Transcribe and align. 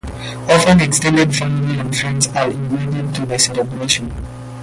Often 0.49 0.81
extended 0.81 1.35
family 1.35 1.77
and 1.77 1.95
friends 1.95 2.25
are 2.29 2.49
invited 2.49 3.13
to 3.13 3.25
the 3.27 3.37
celebration. 3.37 4.11